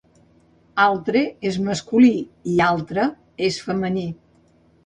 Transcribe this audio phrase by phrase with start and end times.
[0.85, 1.21] "Altre"
[1.51, 2.11] és masculí
[2.55, 3.07] i "altra"
[3.51, 4.09] és femení.